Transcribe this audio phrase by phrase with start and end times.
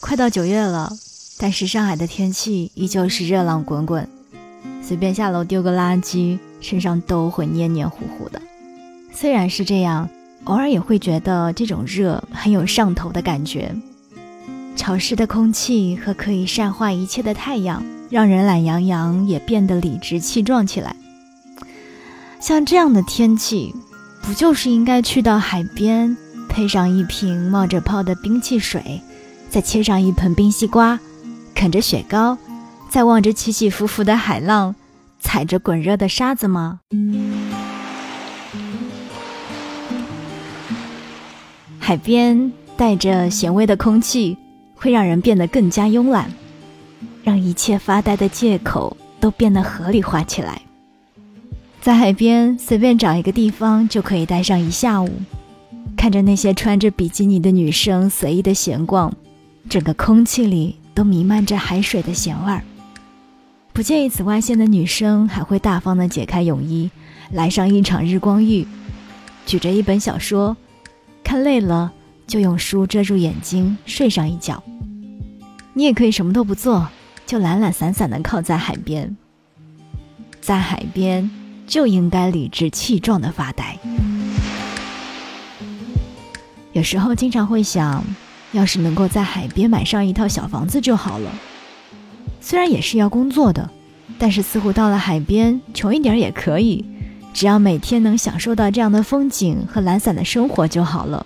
[0.00, 0.90] 快到九月了，
[1.38, 4.08] 但是上海的天气依旧是热浪滚滚，
[4.82, 8.40] 随便下楼丢个垃圾，身上都会黏黏糊糊的。
[9.12, 10.08] 虽然是这样，
[10.44, 13.72] 偶尔也会觉得这种热很有上头的感觉。
[14.74, 20.96] 潮湿的空气和可以晒化一切的太阳，让人懒洋洋也变得理直气壮起来。
[22.40, 23.74] 像这样的天气，
[24.22, 26.16] 不就是应该去到海边，
[26.48, 29.02] 配上一瓶冒着泡的冰汽水？
[29.50, 31.00] 再切上一盆冰西瓜，
[31.56, 32.38] 啃着雪糕，
[32.88, 34.76] 再望着起起伏伏的海浪，
[35.18, 36.78] 踩着滚热的沙子吗？
[41.80, 44.38] 海边带着咸味的空气，
[44.76, 46.32] 会让人变得更加慵懒，
[47.24, 50.62] 让一切发呆的借口都变得合理化起来。
[51.80, 55.10] 在海边随便找一个地方就可以待上一下午，
[55.96, 59.12] 看着那些穿着比基尼的女生随意的闲逛。
[59.68, 62.62] 整个空气里都弥漫着海水的咸味儿。
[63.72, 66.90] 不介意紫外线的女生还会大方地解开泳衣，
[67.30, 68.66] 来上一场日光浴，
[69.46, 70.56] 举着一本小说，
[71.22, 71.92] 看累了
[72.26, 74.62] 就用书遮住眼睛睡上一觉。
[75.72, 76.88] 你也可以什么都不做，
[77.26, 79.16] 就懒懒散散地靠在海边。
[80.40, 81.30] 在海边
[81.66, 83.78] 就应该理直气壮地发呆。
[86.72, 88.04] 有时候经常会想。
[88.52, 91.30] 要是能够在海边买上一套小房子就好了，
[92.40, 93.70] 虽然也是要工作的，
[94.18, 96.84] 但是似乎到了海边，穷一点也可以，
[97.32, 101.24] 只要每天能享受到这样的风景和懒散的生活就好了。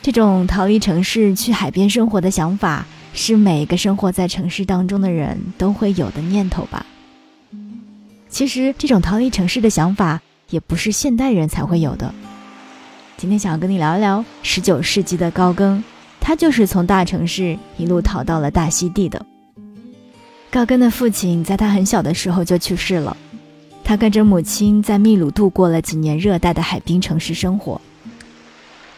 [0.00, 6.86] 这种逃离城市去海边生活的想法，是每个生活在城市当中的人都会有的念头吧？
[8.28, 12.14] 其实，这种逃离城市的想法，也不是现代人才会有的。
[13.18, 15.82] 今天想要跟你聊一聊十九世纪的高更，
[16.20, 19.26] 他就是从大城市一路逃到了大溪地的。
[20.52, 23.16] 高更的父亲在他很小的时候就去世了，
[23.82, 27.80] 他跟着母亲在秘鲁度过了几年热带的海滨城市生活。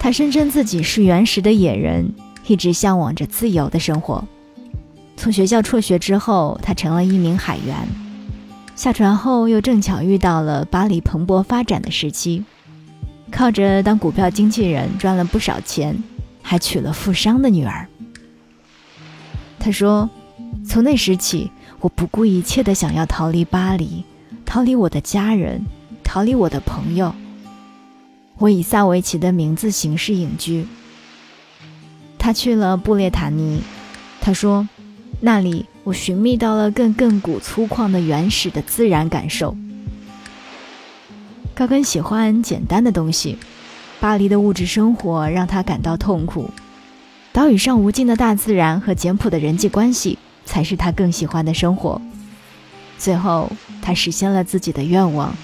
[0.00, 2.12] 他声称自己是原始的野人，
[2.48, 4.24] 一直向往着自由的生活。
[5.16, 7.76] 从学校辍学之后，他成了一名海员。
[8.74, 12.44] 下船后，又正巧遇到了巴黎蓬勃发展的时期。
[13.30, 15.96] 靠着当股票经纪人赚了不少钱，
[16.42, 17.86] 还娶了富商的女儿。
[19.58, 20.08] 他说
[20.66, 21.50] ：“从那时起，
[21.80, 24.04] 我不顾一切的想要逃离巴黎，
[24.44, 25.64] 逃离我的家人，
[26.02, 27.14] 逃离我的朋友。
[28.38, 30.66] 我以萨维奇的名字行事隐居。
[32.18, 33.62] 他去了布列塔尼，
[34.20, 34.68] 他说，
[35.20, 39.56] 那里我寻觅到了更亘古粗犷的原始的自然感受。”
[41.58, 43.36] 高更喜欢简单的东西，
[43.98, 46.48] 巴黎的物质生活让他感到痛苦。
[47.32, 52.00] 岛屿上无尽的大自然和简朴的人际关系，才是他更喜欢的生活。
[52.96, 53.50] 最后，
[53.82, 55.34] 他实现了自己的愿望，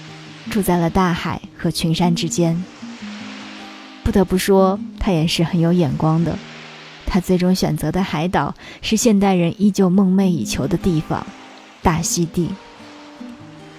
[0.49, 2.63] 住在了大海和群山之间。
[4.01, 6.39] 不得不说，他也是很有眼光的。
[7.05, 11.27] 他最终选择的海岛是现代人依旧梦寐以求的地方——
[11.83, 12.49] 大溪地。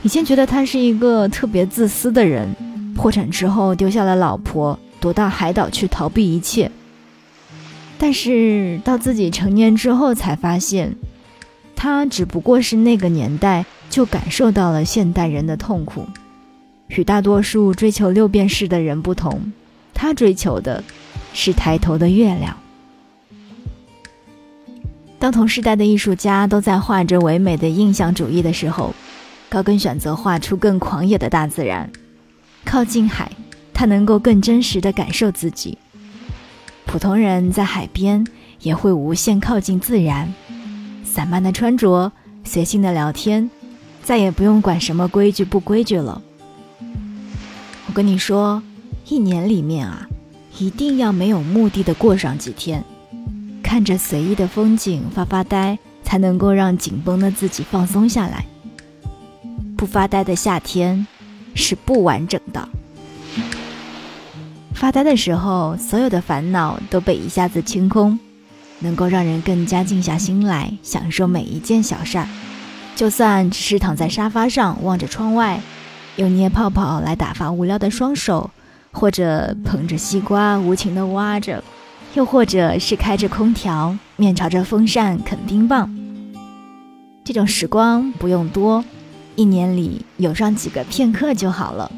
[0.02, 2.54] 以前觉得他是一个特别自私的人，
[2.94, 6.70] 破产之后丢下了老婆，躲到海岛去逃避一切。
[7.98, 10.94] 但是到自己成年之后才发现，
[11.74, 16.06] 他只不过是那个年代就感受到了现代人的痛苦。
[16.88, 19.52] 与大多数追求六便士的人不同，
[19.92, 20.84] 他追求的
[21.32, 22.56] 是抬头的月亮。
[25.18, 28.94] 当同时代的艺术家都在画着唯美的印象主义的时候。
[29.56, 31.90] 高更选择画出更狂野的大自然，
[32.62, 33.32] 靠近海，
[33.72, 35.78] 他能够更真实的感受自己。
[36.84, 38.22] 普通人在海边
[38.60, 40.30] 也会无限靠近自然，
[41.02, 42.12] 散漫的穿着，
[42.44, 43.50] 随性的聊天，
[44.02, 46.20] 再也不用管什么规矩不规矩了。
[47.86, 48.62] 我跟你说，
[49.08, 50.06] 一年里面啊，
[50.58, 52.84] 一定要没有目的的过上几天，
[53.62, 58.44] 看着随意的风景发发呆，才能够让紧绷的自己放松下来。
[59.76, 61.06] 不发呆的夏天
[61.54, 62.68] 是不完整的。
[64.72, 68.18] 发呆的时候，所有的烦恼都被一下子清空，
[68.80, 72.26] 能够让人更加静下心来享受每一件小事儿。
[72.94, 75.60] 就算只是躺在沙发上望着窗外，
[76.16, 78.50] 用捏泡泡来打发无聊的双手，
[78.92, 81.62] 或者捧着西瓜无情的挖着，
[82.14, 85.94] 又或者是开着空调面朝着风扇啃冰棒，
[87.22, 88.82] 这种时光不用多。
[89.36, 91.92] 一年里有上几个片刻就好了，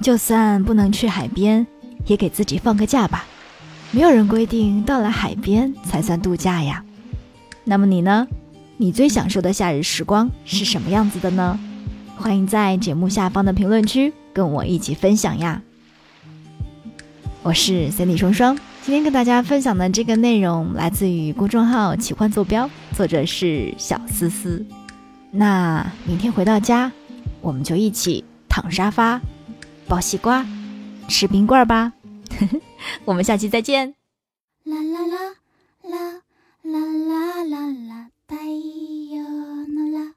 [0.00, 1.66] 就算不能去海边，
[2.06, 3.26] 也给自己放个假吧。
[3.90, 6.84] 没有人规定到了海边才算度假呀。
[7.64, 8.26] 那么你呢？
[8.76, 11.58] 你最享受的夏日时光是什么样子的呢？
[12.16, 15.62] 欢迎在节目下方的评论区跟我一起分享呀。
[17.42, 24.64] 我是 Cindy 双双，今天跟大家分享的这个内容来自于公众号“奇幻坐标”，作者是小思思。
[25.36, 26.92] 那明天回到家，
[27.40, 29.20] 我们就一起躺沙发、
[29.88, 30.46] 抱西瓜、
[31.08, 31.92] 吃冰棍儿吧。
[33.04, 33.96] 我们下期再见。
[34.62, 35.16] 啦啦啦
[35.82, 36.22] 啦
[36.62, 39.18] 啦啦啦啦，太陽
[39.66, 40.14] の啦。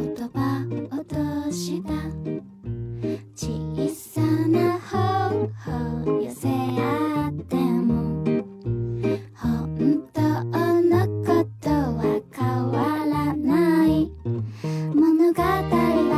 [0.00, 0.64] 言葉
[0.96, 1.92] をどした。
[3.36, 5.50] 小さな頬
[6.16, 8.24] を寄せ合っても。
[9.34, 10.20] 本当
[10.82, 12.00] のことは
[12.32, 12.76] 変わ
[13.06, 14.10] らない。
[14.94, 16.14] 物語は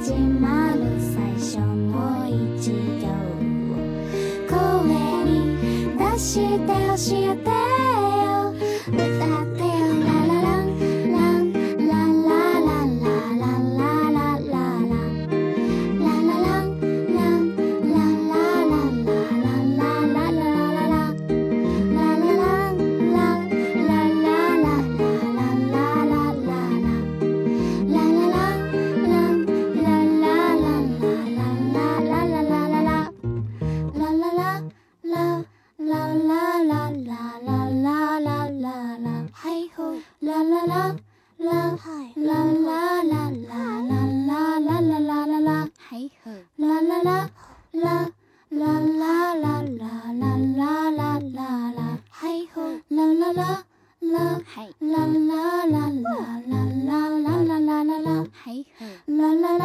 [0.00, 3.06] 始まる最初の一行。
[3.70, 4.52] を声
[5.24, 5.30] に
[5.96, 7.71] 出して教えて。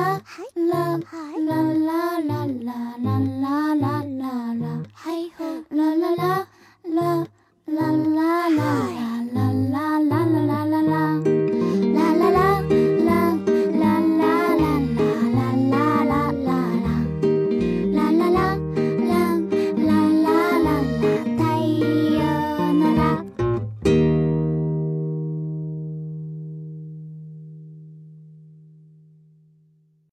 [0.08, 0.22] 啦
[0.56, 0.98] 啦
[1.38, 2.17] 啦啦